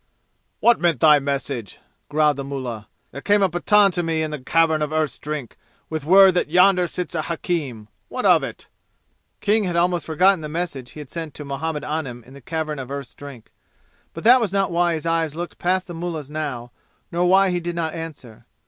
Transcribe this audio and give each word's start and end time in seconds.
"What 0.61 0.79
meant 0.79 0.99
thy 0.99 1.19
message?" 1.19 1.77
growled 2.09 2.37
the 2.37 2.43
mullah. 2.43 2.87
"There 3.11 3.21
came 3.21 3.43
a 3.43 3.49
Pathan 3.49 3.91
to 3.91 4.01
me 4.01 4.23
in 4.23 4.31
the 4.31 4.39
Cavern 4.39 4.81
of 4.81 4.91
Earth's 4.91 5.19
Drink 5.19 5.57
with 5.91 6.05
word 6.05 6.33
that 6.33 6.49
yonder 6.49 6.87
sits 6.87 7.13
a 7.13 7.21
hakim. 7.29 7.87
What 8.07 8.25
of 8.25 8.41
it?" 8.43 8.67
King 9.41 9.65
had 9.65 9.75
almost 9.75 10.07
forgotten 10.07 10.41
the 10.41 10.49
message 10.49 10.93
he 10.93 11.01
had 11.01 11.11
sent 11.11 11.35
to 11.35 11.45
Muhammad 11.45 11.83
Anim 11.83 12.23
in 12.23 12.33
the 12.33 12.41
Cavern 12.41 12.79
of 12.79 12.89
Earth's 12.89 13.13
Drink. 13.13 13.51
But 14.15 14.23
that 14.23 14.41
was 14.41 14.51
not 14.51 14.71
why 14.71 14.95
his 14.95 15.05
eyes 15.05 15.35
looked 15.35 15.59
past 15.59 15.85
the 15.85 15.93
mullah's 15.93 16.31
now, 16.31 16.71
nor 17.11 17.27
why 17.27 17.51
he 17.51 17.59
did 17.59 17.75
not 17.75 17.93
answer. 17.93 18.47